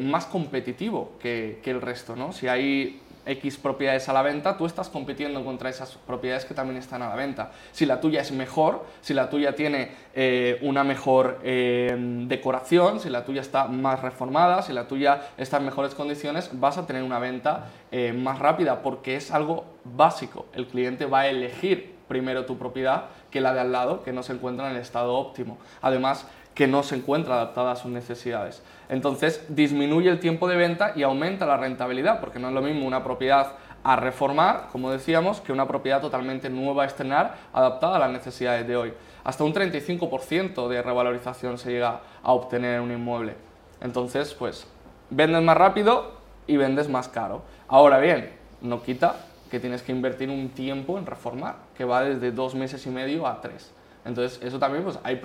más 0.00 0.26
competitivo 0.26 1.12
que, 1.20 1.60
que 1.62 1.70
el 1.70 1.80
resto. 1.80 2.16
¿no? 2.16 2.32
Si 2.32 2.48
hay 2.48 3.00
X 3.26 3.58
propiedades 3.58 4.08
a 4.08 4.12
la 4.12 4.22
venta, 4.22 4.56
tú 4.56 4.66
estás 4.66 4.88
compitiendo 4.88 5.44
contra 5.44 5.70
esas 5.70 5.94
propiedades 6.06 6.44
que 6.44 6.54
también 6.54 6.78
están 6.78 7.02
a 7.02 7.08
la 7.08 7.14
venta. 7.14 7.52
Si 7.72 7.86
la 7.86 8.00
tuya 8.00 8.20
es 8.20 8.32
mejor, 8.32 8.84
si 9.00 9.14
la 9.14 9.30
tuya 9.30 9.54
tiene 9.54 9.92
eh, 10.14 10.58
una 10.62 10.84
mejor 10.84 11.40
eh, 11.42 11.96
decoración, 12.26 13.00
si 13.00 13.10
la 13.10 13.24
tuya 13.24 13.40
está 13.40 13.66
más 13.66 14.00
reformada, 14.02 14.62
si 14.62 14.72
la 14.72 14.88
tuya 14.88 15.20
está 15.36 15.58
en 15.58 15.66
mejores 15.66 15.94
condiciones, 15.94 16.50
vas 16.52 16.78
a 16.78 16.86
tener 16.86 17.02
una 17.02 17.18
venta 17.18 17.68
eh, 17.90 18.12
más 18.12 18.38
rápida 18.38 18.82
porque 18.82 19.16
es 19.16 19.30
algo 19.30 19.64
básico. 19.84 20.46
El 20.52 20.66
cliente 20.66 21.06
va 21.06 21.20
a 21.20 21.28
elegir 21.28 22.00
primero 22.10 22.44
tu 22.44 22.58
propiedad 22.58 23.04
que 23.30 23.40
la 23.40 23.54
de 23.54 23.60
al 23.60 23.70
lado, 23.70 24.02
que 24.02 24.12
no 24.12 24.24
se 24.24 24.32
encuentra 24.32 24.68
en 24.68 24.74
el 24.74 24.82
estado 24.82 25.14
óptimo. 25.14 25.58
Además, 25.80 26.26
que 26.60 26.66
no 26.66 26.82
se 26.82 26.94
encuentra 26.94 27.36
adaptada 27.36 27.72
a 27.72 27.76
sus 27.76 27.90
necesidades. 27.90 28.62
Entonces 28.90 29.46
disminuye 29.48 30.10
el 30.10 30.20
tiempo 30.20 30.46
de 30.46 30.58
venta 30.58 30.92
y 30.94 31.02
aumenta 31.02 31.46
la 31.46 31.56
rentabilidad, 31.56 32.20
porque 32.20 32.38
no 32.38 32.48
es 32.48 32.54
lo 32.54 32.60
mismo 32.60 32.86
una 32.86 33.02
propiedad 33.02 33.52
a 33.82 33.96
reformar, 33.96 34.68
como 34.70 34.90
decíamos, 34.90 35.40
que 35.40 35.52
una 35.52 35.66
propiedad 35.66 36.02
totalmente 36.02 36.50
nueva 36.50 36.82
a 36.82 36.86
estrenar, 36.86 37.34
adaptada 37.54 37.96
a 37.96 38.00
las 38.00 38.10
necesidades 38.10 38.66
de 38.66 38.76
hoy. 38.76 38.92
Hasta 39.24 39.42
un 39.42 39.54
35% 39.54 40.68
de 40.68 40.82
revalorización 40.82 41.56
se 41.56 41.72
llega 41.72 42.02
a 42.22 42.32
obtener 42.32 42.74
en 42.74 42.82
un 42.82 42.92
inmueble. 42.92 43.36
Entonces, 43.80 44.34
pues, 44.34 44.66
vendes 45.08 45.42
más 45.42 45.56
rápido 45.56 46.12
y 46.46 46.58
vendes 46.58 46.90
más 46.90 47.08
caro. 47.08 47.40
Ahora 47.68 48.00
bien, 48.00 48.32
no 48.60 48.82
quita 48.82 49.16
que 49.50 49.60
tienes 49.60 49.80
que 49.80 49.92
invertir 49.92 50.28
un 50.28 50.50
tiempo 50.50 50.98
en 50.98 51.06
reformar, 51.06 51.56
que 51.74 51.86
va 51.86 52.02
desde 52.02 52.32
dos 52.32 52.54
meses 52.54 52.84
y 52.84 52.90
medio 52.90 53.26
a 53.26 53.40
tres. 53.40 53.72
Entonces, 54.04 54.40
eso 54.42 54.58
también, 54.58 54.84
pues 54.84 54.98
hay, 55.02 55.20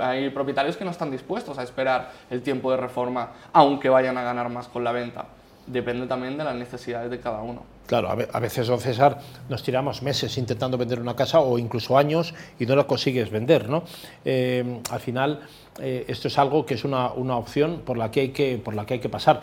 hay, 0.00 0.30
propietarios 0.30 0.76
que 0.76 0.84
no 0.84 0.90
están 0.90 1.10
dispuestos 1.10 1.58
a 1.58 1.62
esperar 1.62 2.12
el 2.30 2.42
tiempo 2.42 2.70
de 2.70 2.76
reforma, 2.76 3.32
aunque 3.52 3.88
vayan 3.88 4.18
a 4.18 4.22
ganar 4.22 4.48
más 4.50 4.68
con 4.68 4.84
la 4.84 4.92
venta. 4.92 5.26
Depende 5.66 6.06
también 6.06 6.38
de 6.38 6.44
las 6.44 6.54
necesidades 6.54 7.10
de 7.10 7.20
cada 7.20 7.42
uno. 7.42 7.62
Claro, 7.86 8.10
a 8.10 8.40
veces, 8.40 8.66
don 8.66 8.80
César, 8.80 9.18
nos 9.48 9.62
tiramos 9.62 10.02
meses 10.02 10.36
intentando 10.36 10.76
vender 10.76 11.00
una 11.00 11.16
casa 11.16 11.40
o 11.40 11.58
incluso 11.58 11.96
años 11.96 12.34
y 12.58 12.66
no 12.66 12.76
la 12.76 12.84
consigues 12.84 13.30
vender, 13.30 13.68
¿no? 13.68 13.84
Eh, 14.24 14.80
al 14.90 15.00
final, 15.00 15.40
eh, 15.80 16.04
esto 16.06 16.28
es 16.28 16.38
algo 16.38 16.66
que 16.66 16.74
es 16.74 16.84
una, 16.84 17.12
una, 17.12 17.36
opción 17.36 17.82
por 17.84 17.96
la 17.96 18.10
que 18.10 18.20
hay 18.20 18.28
que, 18.28 18.58
por 18.62 18.74
la 18.74 18.84
que, 18.84 18.94
hay 18.94 19.00
que 19.00 19.08
pasar. 19.08 19.40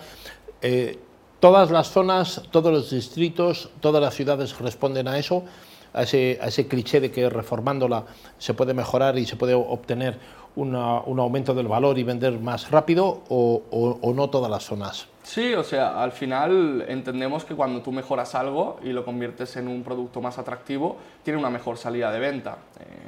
Eh, 0.62 1.00
todas 1.39 1.72
las 1.72 1.89
zonas, 1.89 2.44
todos 2.51 2.72
los 2.72 2.92
distritos, 2.92 3.70
todas 3.80 4.01
las 4.01 4.13
ciudades 4.13 4.58
responden 4.60 5.08
a 5.08 5.18
eso 5.18 5.44
a 5.96 6.04
ese, 6.04 6.38
a 6.42 6.48
ese 6.48 6.68
cliché 6.68 7.00
de 7.00 7.12
que 7.12 7.30
reformándola 7.30 8.06
se 8.38 8.54
puede 8.54 8.74
mejorar 8.74 9.18
y 9.18 9.25
se 9.25 9.36
puede 9.36 9.54
obtener 9.54 10.20
un 10.56 11.20
aumento 11.20 11.54
del 11.54 11.68
valor 11.68 11.98
y 11.98 12.04
vender 12.04 12.40
más 12.40 12.72
rápido 12.72 13.24
o, 13.28 14.00
o, 14.02 14.14
no 14.14 14.30
todas 14.30 14.50
las 14.50 14.64
zonas? 14.64 15.08
Sí, 15.24 15.54
o 15.54 15.64
sea, 15.64 16.02
al 16.02 16.12
final 16.12 16.86
entendemos 16.88 17.44
que 17.44 17.56
cuando 17.56 17.82
tú 17.82 17.92
mejoras 17.92 18.36
algo 18.36 18.80
y 18.84 18.90
lo 18.90 19.04
conviertes 19.04 19.58
en 19.58 19.68
un 19.68 19.84
producto 19.84 20.22
más 20.22 20.38
atractivo, 20.38 20.98
tiene 21.24 21.40
una 21.40 21.50
mejor 21.50 21.78
salida 21.78 22.12
de 22.12 22.20
venta. 22.20 22.60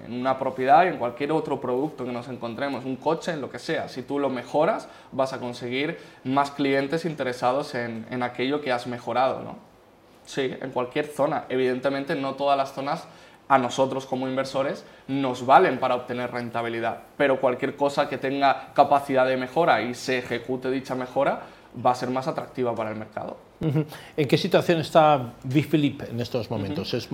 En 0.05 0.13
una 0.13 0.37
propiedad 0.37 0.85
y 0.85 0.87
en 0.87 0.97
cualquier 0.97 1.31
otro 1.31 1.61
producto 1.61 2.03
que 2.03 2.11
nos 2.11 2.27
encontremos, 2.27 2.83
un 2.85 2.95
coche, 2.95 3.33
en 3.33 3.41
lo 3.41 3.49
que 3.49 3.59
sea, 3.59 3.87
si 3.87 4.01
tú 4.01 4.19
lo 4.19 4.29
mejoras, 4.29 4.89
vas 5.11 5.31
a 5.31 5.39
conseguir 5.39 5.99
más 6.23 6.51
clientes 6.51 7.05
interesados 7.05 7.75
en, 7.75 8.05
en 8.09 8.23
aquello 8.23 8.61
que 8.61 8.71
has 8.71 8.87
mejorado, 8.87 9.41
¿no? 9.41 9.66
Sí, 10.27 10.53
en 10.61 10.71
cualquier 10.71 11.07
zona. 11.07 11.45
Evidentemente 11.49 12.13
no 12.13 12.35
todas 12.35 12.57
las 12.57 12.73
zonas 12.73 13.07
a 13.47 13.57
nosotros 13.57 14.05
como 14.05 14.27
inversores 14.27 14.83
nos 15.07 15.45
valen 15.45 15.79
para 15.79 15.95
obtener 15.95 16.29
rentabilidad, 16.31 16.99
pero 17.15 17.39
cualquier 17.39 17.77
cosa 17.77 18.09
que 18.09 18.17
tenga 18.17 18.73
capacidad 18.73 19.25
de 19.25 19.37
mejora 19.37 19.81
y 19.81 19.95
se 19.95 20.17
ejecute 20.17 20.69
dicha 20.69 20.95
mejora, 20.95 21.43
va 21.85 21.91
a 21.91 21.95
ser 21.95 22.09
más 22.09 22.27
atractiva 22.27 22.75
para 22.75 22.89
el 22.89 22.97
mercado. 22.97 23.37
¿En 24.17 24.27
qué 24.27 24.37
situación 24.37 24.81
está 24.81 25.33
Biflip 25.43 26.03
en 26.03 26.19
estos 26.19 26.51
momentos? 26.51 26.93
¿Es 26.93 27.09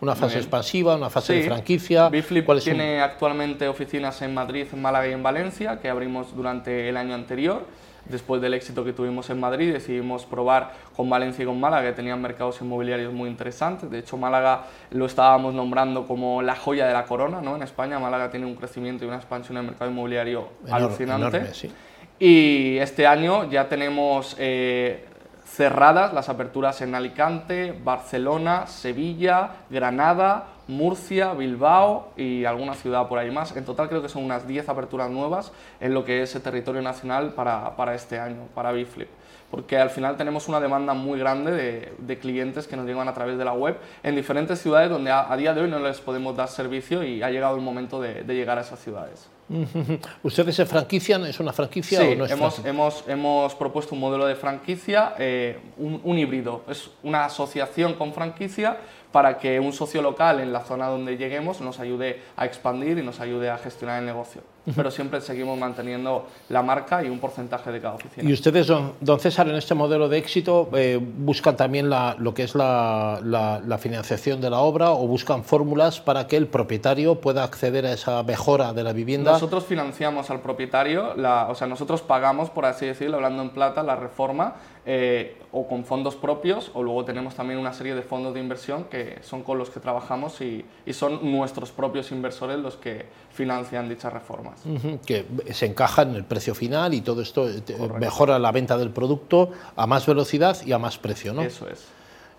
una 0.00 0.14
fase 0.14 0.36
expansiva, 0.36 0.96
una 0.96 1.08
fase 1.08 1.32
de 1.32 1.44
franquicia? 1.44 2.10
Biflip 2.10 2.46
tiene 2.62 3.00
actualmente 3.00 3.66
oficinas 3.66 4.20
en 4.20 4.34
Madrid, 4.34 4.66
en 4.70 4.82
Málaga 4.82 5.08
y 5.08 5.12
en 5.12 5.22
Valencia, 5.22 5.80
que 5.80 5.88
abrimos 5.88 6.36
durante 6.36 6.90
el 6.90 6.98
año 6.98 7.14
anterior. 7.14 7.64
Después 8.10 8.40
del 8.40 8.54
éxito 8.54 8.84
que 8.84 8.92
tuvimos 8.92 9.30
en 9.30 9.40
Madrid, 9.40 9.72
decidimos 9.72 10.26
probar 10.26 10.72
con 10.96 11.08
Valencia 11.08 11.42
y 11.42 11.46
con 11.46 11.60
Málaga, 11.60 11.88
que 11.88 11.92
tenían 11.94 12.20
mercados 12.20 12.60
inmobiliarios 12.60 13.12
muy 13.12 13.28
interesantes. 13.28 13.90
De 13.90 13.98
hecho, 14.00 14.16
Málaga 14.16 14.64
lo 14.90 15.06
estábamos 15.06 15.54
nombrando 15.54 16.06
como 16.06 16.42
la 16.42 16.56
joya 16.56 16.86
de 16.86 16.92
la 16.92 17.04
corona. 17.04 17.40
¿no? 17.40 17.56
En 17.56 17.62
España, 17.62 17.98
Málaga 17.98 18.30
tiene 18.30 18.46
un 18.46 18.54
crecimiento 18.54 19.04
y 19.04 19.08
una 19.08 19.16
expansión 19.16 19.58
en 19.58 19.64
el 19.64 19.70
mercado 19.70 19.90
inmobiliario 19.90 20.48
alucinante. 20.70 21.36
Enorme, 21.36 21.54
sí. 21.54 21.70
Y 22.18 22.76
este 22.76 23.06
año 23.06 23.48
ya 23.50 23.66
tenemos 23.68 24.36
eh, 24.38 25.06
cerradas 25.46 26.12
las 26.12 26.28
aperturas 26.28 26.80
en 26.82 26.94
Alicante, 26.94 27.74
Barcelona, 27.82 28.66
Sevilla, 28.66 29.50
Granada, 29.70 30.46
Murcia, 30.70 31.34
Bilbao 31.34 32.12
y 32.16 32.44
alguna 32.44 32.74
ciudad 32.74 33.08
por 33.08 33.18
ahí 33.18 33.30
más. 33.30 33.54
En 33.56 33.64
total 33.64 33.88
creo 33.88 34.00
que 34.00 34.08
son 34.08 34.24
unas 34.24 34.46
10 34.46 34.68
aperturas 34.68 35.10
nuevas 35.10 35.52
en 35.80 35.92
lo 35.92 36.04
que 36.04 36.22
es 36.22 36.34
el 36.34 36.42
territorio 36.42 36.80
nacional 36.80 37.34
para, 37.34 37.76
para 37.76 37.94
este 37.94 38.18
año, 38.18 38.48
para 38.54 38.72
Biflip. 38.72 39.08
Porque 39.50 39.76
al 39.76 39.90
final 39.90 40.16
tenemos 40.16 40.48
una 40.48 40.60
demanda 40.60 40.94
muy 40.94 41.18
grande 41.18 41.50
de, 41.50 41.92
de, 41.98 42.18
clientes 42.18 42.68
que 42.68 42.76
nos 42.76 42.86
llegan 42.86 43.08
a 43.08 43.14
través 43.14 43.36
de 43.36 43.44
la 43.44 43.52
web 43.52 43.76
en 44.04 44.14
diferentes 44.14 44.60
ciudades 44.60 44.88
donde 44.88 45.10
a, 45.10 45.36
día 45.36 45.52
de 45.52 45.62
hoy 45.62 45.68
no 45.68 45.80
les 45.80 46.00
podemos 46.00 46.36
dar 46.36 46.48
servicio 46.48 47.02
y 47.02 47.20
ha 47.22 47.30
llegado 47.30 47.56
el 47.56 47.60
momento 47.60 48.00
de, 48.00 48.22
de 48.22 48.34
llegar 48.34 48.58
a 48.58 48.60
esas 48.60 48.78
ciudades. 48.78 49.28
¿Ustedes 50.22 50.54
se 50.54 50.64
franquician? 50.66 51.24
¿Es 51.26 51.40
una 51.40 51.52
franquicia 51.52 51.98
sí, 51.98 52.06
o 52.06 52.16
no 52.16 52.24
es 52.24 52.30
hemos, 52.30 52.64
hemos, 52.64 53.04
hemos, 53.08 53.54
propuesto 53.56 53.96
un 53.96 54.00
modelo 54.00 54.26
de 54.26 54.36
franquicia, 54.36 55.14
eh, 55.18 55.58
un, 55.76 56.00
un, 56.04 56.18
híbrido. 56.18 56.62
Es 56.68 56.90
una 57.02 57.24
asociación 57.24 57.94
con 57.94 58.12
franquicia 58.12 58.78
para 59.12 59.38
que 59.38 59.58
un 59.58 59.72
socio 59.72 60.02
local 60.02 60.40
en 60.40 60.52
la 60.52 60.60
zona 60.60 60.86
donde 60.86 61.16
lleguemos 61.16 61.60
nos 61.60 61.80
ayude 61.80 62.20
a 62.36 62.46
expandir 62.46 62.98
y 62.98 63.02
nos 63.02 63.20
ayude 63.20 63.50
a 63.50 63.58
gestionar 63.58 64.00
el 64.00 64.06
negocio. 64.06 64.42
Pero 64.76 64.90
siempre 64.90 65.20
seguimos 65.20 65.58
manteniendo 65.58 66.26
la 66.50 66.62
marca 66.62 67.02
y 67.02 67.08
un 67.08 67.18
porcentaje 67.18 67.72
de 67.72 67.80
cada 67.80 67.94
oficina. 67.94 68.28
¿Y 68.28 68.32
ustedes, 68.32 68.68
don, 68.68 69.20
César, 69.20 69.48
en 69.48 69.56
este 69.56 69.74
modelo 69.74 70.08
de 70.08 70.18
éxito, 70.18 70.68
eh, 70.74 71.00
buscan 71.00 71.56
también 71.56 71.90
la, 71.90 72.14
lo 72.18 72.34
que 72.34 72.44
es 72.44 72.54
la, 72.54 73.20
la, 73.24 73.60
la, 73.66 73.78
financiación 73.78 74.40
de 74.40 74.50
la 74.50 74.58
obra 74.58 74.90
o 74.90 75.06
buscan 75.08 75.44
fórmulas 75.44 76.00
para 76.00 76.26
que 76.26 76.36
el 76.36 76.46
propietario 76.46 77.20
pueda 77.20 77.42
acceder 77.42 77.86
a 77.86 77.92
esa 77.92 78.22
mejora 78.22 78.72
de 78.72 78.84
la 78.84 78.92
vivienda? 78.92 79.32
Nosotros 79.32 79.64
financiamos 79.64 80.30
al 80.30 80.40
propietario, 80.40 81.14
o 81.48 81.54
sea, 81.54 81.66
nosotros 81.66 82.02
pagamos, 82.02 82.50
por 82.50 82.66
así 82.66 82.86
decirlo, 82.86 83.16
hablando 83.16 83.42
en 83.42 83.50
plata, 83.50 83.82
la 83.82 83.96
reforma 83.96 84.56
eh, 84.86 85.36
o 85.52 85.68
con 85.68 85.84
fondos 85.84 86.16
propios 86.16 86.70
o 86.74 86.82
luego 86.82 87.04
tenemos 87.04 87.34
también 87.34 87.58
una 87.58 87.72
serie 87.72 87.94
de 87.94 88.02
fondos 88.02 88.32
de 88.32 88.40
inversión 88.40 88.84
que 88.84 89.18
son 89.22 89.42
con 89.42 89.58
los 89.58 89.68
que 89.68 89.78
trabajamos 89.78 90.40
y, 90.40 90.64
y 90.86 90.92
son 90.94 91.30
nuestros 91.30 91.70
propios 91.70 92.10
inversores 92.12 92.58
los 92.58 92.76
que 92.76 93.04
financian 93.32 93.88
dichas 93.88 94.12
reformas. 94.12 94.60
Uh 94.64 94.70
-huh, 94.76 95.00
que 95.00 95.26
se 95.52 95.66
encaja 95.66 96.02
en 96.02 96.14
el 96.14 96.24
precio 96.24 96.54
final 96.54 96.94
y 96.94 97.02
todo 97.02 97.20
esto 97.20 97.48
eh, 97.48 97.60
Correcto. 97.66 97.98
mejora 97.98 98.38
la 98.38 98.52
venta 98.52 98.78
del 98.78 98.90
producto 98.90 99.50
a 99.76 99.86
más 99.86 100.06
velocidad 100.06 100.56
y 100.64 100.72
a 100.72 100.78
más 100.78 100.96
precio, 100.98 101.34
¿no? 101.34 101.42
Eso 101.42 101.68
es. 101.68 101.86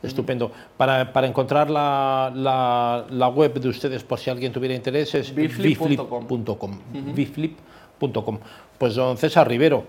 Estupendo. 0.04 0.52
Para, 0.78 1.14
para 1.14 1.28
encontrar 1.28 1.70
la, 1.70 2.32
la, 2.34 3.06
la, 3.12 3.28
web 3.28 3.54
de 3.60 3.70
ustedes, 3.70 4.04
por 4.04 4.18
si 4.18 4.32
alguien 4.32 4.52
tuviera 4.52 4.74
interés, 4.74 5.14
es 5.14 5.32
biflip.com. 5.36 6.80
Biflip.com. 7.14 8.40
Pues 8.80 8.96
don 8.96 9.16
César 9.18 9.48
Rivero, 9.48 9.86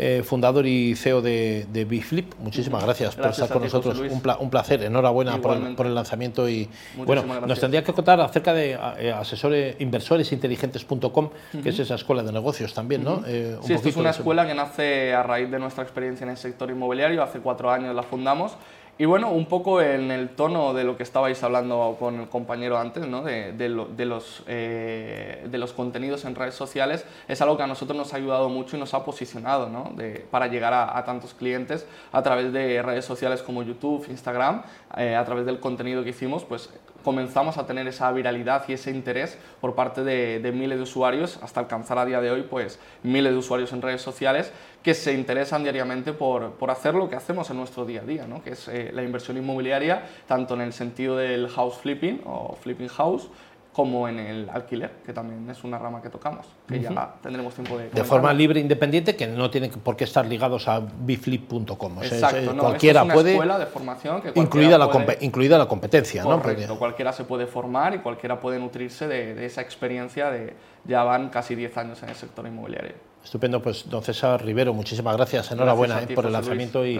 eh, 0.00 0.22
fundador 0.24 0.64
y 0.64 0.94
CEO 0.94 1.20
de, 1.20 1.66
de 1.72 1.84
Biflip, 1.84 2.34
muchísimas 2.38 2.84
gracias, 2.84 3.16
gracias 3.16 3.48
por 3.48 3.64
estar 3.64 3.80
con 3.80 3.82
ti, 3.82 3.94
nosotros. 3.96 4.12
Un, 4.12 4.20
pla, 4.20 4.36
un, 4.38 4.48
placer, 4.48 4.84
enhorabuena 4.84 5.40
por 5.40 5.56
el, 5.56 5.74
por 5.74 5.86
el, 5.86 5.94
lanzamiento. 5.94 6.48
y 6.48 6.68
Muchísimas 6.94 7.06
Bueno, 7.06 7.22
gracias. 7.22 7.48
nos 7.48 7.60
tendría 7.60 7.82
que 7.82 7.92
contar 7.92 8.20
acerca 8.20 8.54
de 8.54 8.78
eh, 8.98 9.12
asesores, 9.12 9.74
inversoresinteligentes.com, 9.80 11.24
uh 11.24 11.30
-huh. 11.52 11.62
que 11.62 11.70
es 11.70 11.78
esa 11.80 11.96
escuela 11.96 12.22
de 12.22 12.30
negocios 12.30 12.72
también, 12.72 13.02
¿no? 13.02 13.14
Uh 13.14 13.22
-huh. 13.22 13.24
eh, 13.26 13.58
sí, 13.62 13.72
esto 13.72 13.88
es 13.88 13.96
una 13.96 14.10
escuela 14.10 14.46
que 14.46 14.54
nace 14.54 15.12
a 15.12 15.24
raíz 15.24 15.50
de 15.50 15.58
nuestra 15.58 15.82
experiencia 15.82 16.22
en 16.22 16.30
el 16.30 16.36
sector 16.36 16.70
inmobiliario, 16.70 17.20
hace 17.20 17.40
cuatro 17.40 17.68
años 17.68 17.92
la 17.92 18.04
fundamos 18.04 18.56
y 19.00 19.04
bueno, 19.04 19.30
un 19.30 19.46
poco 19.46 19.80
en 19.80 20.10
el 20.10 20.30
tono 20.30 20.74
de 20.74 20.82
lo 20.82 20.96
que 20.96 21.04
estabais 21.04 21.40
hablando 21.44 21.96
con 22.00 22.18
el 22.18 22.28
compañero 22.28 22.78
antes, 22.78 23.06
¿no? 23.06 23.22
de, 23.22 23.52
de, 23.52 23.68
lo, 23.68 23.86
de, 23.86 24.04
los, 24.04 24.42
eh, 24.48 25.46
de 25.48 25.58
los 25.58 25.72
contenidos 25.72 26.24
en 26.24 26.34
redes 26.34 26.54
sociales, 26.54 27.06
es 27.28 27.40
algo 27.40 27.56
que 27.56 27.62
a 27.62 27.68
nosotros 27.68 27.96
nos 27.96 28.12
ha 28.12 28.16
ayudado 28.16 28.48
mucho 28.48 28.76
y 28.76 28.80
nos 28.80 28.94
ha 28.94 29.04
posicionado 29.04 29.68
¿no? 29.68 29.92
para 30.32 30.48
llegar 30.48 30.74
a, 30.74 30.98
a, 30.98 31.04
tantos 31.04 31.32
clientes 31.32 31.86
a 32.10 32.22
través 32.22 32.52
de 32.52 32.82
redes 32.82 33.04
sociales 33.04 33.40
como 33.40 33.62
YouTube, 33.62 34.04
Instagram, 34.10 34.64
eh, 34.96 35.14
a 35.14 35.24
través 35.24 35.46
del 35.46 35.60
contenido 35.60 36.02
que 36.02 36.10
hicimos, 36.10 36.44
pues 36.44 36.68
comenzamos 37.04 37.58
a 37.58 37.66
tener 37.66 37.86
esa 37.86 38.10
viralidad 38.12 38.64
y 38.68 38.72
ese 38.74 38.90
interés 38.90 39.38
por 39.60 39.74
parte 39.74 40.04
de, 40.04 40.52
miles 40.52 40.78
de 40.78 40.82
usuarios 40.82 41.38
hasta 41.42 41.60
alcanzar 41.60 41.98
a 41.98 42.04
día 42.04 42.20
de 42.20 42.30
hoy 42.30 42.42
pues 42.42 42.78
miles 43.02 43.32
de 43.32 43.38
usuarios 43.38 43.72
en 43.72 43.82
redes 43.82 44.02
sociales 44.02 44.52
que 44.82 44.94
se 44.94 45.12
interesan 45.12 45.62
diariamente 45.62 46.12
por, 46.12 46.52
por 46.52 46.70
hacer 46.70 46.94
lo 46.94 47.08
que 47.08 47.16
hacemos 47.16 47.50
en 47.50 47.56
nuestro 47.56 47.84
día 47.84 48.02
a 48.02 48.04
día, 48.04 48.26
¿no? 48.26 48.42
que 48.42 48.50
es 48.50 48.68
eh, 48.68 48.90
la 48.92 49.02
inversión 49.02 49.36
inmobiliaria 49.36 50.02
tanto 50.26 50.54
en 50.54 50.60
el 50.60 50.72
sentido 50.72 51.16
del 51.16 51.48
house 51.48 51.78
flipping 51.78 52.22
o 52.24 52.56
flipping 52.60 52.88
house 52.88 53.28
como 53.72 54.08
en 54.08 54.18
el 54.18 54.50
alquiler, 54.50 54.90
que 55.06 55.12
también 55.12 55.48
es 55.48 55.62
una 55.62 55.78
rama 55.78 56.02
que 56.02 56.10
tocamos, 56.10 56.46
que 56.66 56.74
uh 56.74 56.78
-huh. 56.78 56.94
ya 56.94 57.14
tendremos 57.22 57.54
tiempo 57.54 57.78
de... 57.78 57.90
De 57.90 58.02
forma 58.04 58.32
libre 58.32 58.58
e 58.58 58.62
independiente, 58.62 59.14
que 59.14 59.26
no 59.26 59.50
tienen 59.50 59.70
por 59.70 59.96
qué 59.96 60.04
estar 60.04 60.26
ligados 60.26 60.66
a 60.66 60.80
biflip.com. 60.80 61.98
O 61.98 62.02
sea, 62.02 62.18
Exacto, 62.18 62.36
es, 62.38 62.54
no, 62.54 62.62
cualquiera 62.62 63.00
es 63.00 63.04
una 63.04 63.14
puede... 63.14 63.30
escuela 63.32 63.58
de 63.58 63.66
formación 63.66 64.20
que 64.20 64.28
incluida, 64.34 64.90
puede, 64.90 65.06
la 65.06 65.24
incluida 65.24 65.58
la 65.58 65.68
competencia, 65.68 66.24
correcto, 66.24 66.66
¿no? 66.66 66.78
cualquiera 66.78 67.12
se 67.12 67.24
puede 67.24 67.46
formar 67.46 67.94
y 67.94 67.98
cualquiera 67.98 68.40
puede 68.40 68.58
nutrirse 68.58 69.06
de, 69.06 69.34
de 69.34 69.46
esa 69.46 69.60
experiencia 69.60 70.30
de... 70.30 70.54
Ya 70.84 71.04
van 71.04 71.28
casi 71.28 71.54
10 71.54 71.76
años 71.76 72.02
en 72.02 72.08
el 72.08 72.14
sector 72.14 72.46
inmobiliario. 72.46 73.07
Estupendo, 73.24 73.60
pues 73.60 73.88
don 73.90 74.02
César 74.02 74.42
Rivero, 74.44 74.72
muchísimas 74.72 75.16
gracias, 75.16 75.50
enhorabuena 75.50 75.94
gracias 75.94 76.08
ti, 76.08 76.12
eh, 76.12 76.16
por 76.16 76.26
el 76.26 76.32
lanzamiento 76.32 76.86
y, 76.86 76.98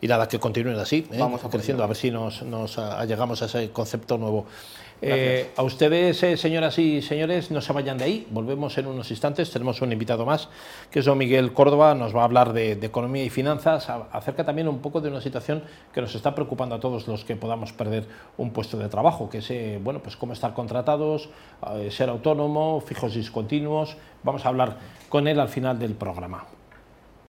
y, 0.00 0.08
nada, 0.08 0.28
que 0.28 0.38
continúen 0.38 0.78
así, 0.78 1.06
eh, 1.10 1.16
Vamos 1.18 1.40
creciendo, 1.50 1.82
a 1.82 1.86
ver 1.86 1.96
si 1.96 2.10
nos, 2.10 2.42
nos 2.42 2.78
llegamos 3.06 3.40
a 3.42 3.46
ese 3.46 3.70
concepto 3.70 4.18
nuevo. 4.18 4.46
Eh, 5.02 5.50
a 5.56 5.62
ustedes, 5.62 6.22
eh, 6.22 6.36
señoras 6.36 6.78
y 6.78 7.00
señores, 7.00 7.50
no 7.50 7.62
se 7.62 7.72
vayan 7.72 7.96
de 7.96 8.04
ahí, 8.04 8.26
volvemos 8.30 8.76
en 8.76 8.86
unos 8.86 9.10
instantes, 9.10 9.50
tenemos 9.50 9.80
un 9.80 9.92
invitado 9.92 10.26
más, 10.26 10.50
que 10.90 10.98
es 10.98 11.06
don 11.06 11.16
Miguel 11.16 11.54
Córdoba, 11.54 11.94
nos 11.94 12.14
va 12.14 12.20
a 12.20 12.24
hablar 12.24 12.52
de, 12.52 12.76
de 12.76 12.86
economía 12.86 13.24
y 13.24 13.30
finanzas, 13.30 13.88
a, 13.88 14.08
acerca 14.12 14.44
también 14.44 14.68
un 14.68 14.80
poco 14.80 15.00
de 15.00 15.08
una 15.08 15.22
situación 15.22 15.62
que 15.94 16.02
nos 16.02 16.14
está 16.14 16.34
preocupando 16.34 16.74
a 16.74 16.80
todos 16.80 17.08
los 17.08 17.24
que 17.24 17.34
podamos 17.34 17.72
perder 17.72 18.06
un 18.36 18.50
puesto 18.50 18.76
de 18.76 18.88
trabajo, 18.90 19.30
que 19.30 19.38
es, 19.38 19.50
eh, 19.50 19.80
bueno, 19.82 20.02
pues 20.02 20.16
cómo 20.16 20.34
estar 20.34 20.52
contratados, 20.52 21.30
ser 21.90 22.10
autónomo, 22.10 22.82
fijos 22.86 23.14
discontinuos, 23.14 23.96
vamos 24.22 24.44
a 24.44 24.48
hablar 24.48 24.76
con 25.08 25.28
él 25.28 25.40
al 25.40 25.48
final 25.60 25.78
del 25.78 25.94
programa. 25.94 26.59